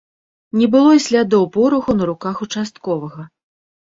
Не 0.59 0.67
было 0.75 0.93
і 0.99 1.01
слядоў 1.07 1.43
пораху 1.57 1.95
на 1.99 2.09
руках 2.11 2.35
участковага. 2.45 3.29